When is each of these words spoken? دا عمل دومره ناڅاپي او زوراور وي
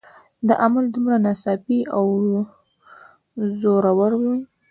دا 0.47 0.53
عمل 0.63 0.85
دومره 0.93 1.15
ناڅاپي 1.25 1.79
او 1.97 2.05
زوراور 3.59 4.11
وي 4.21 4.35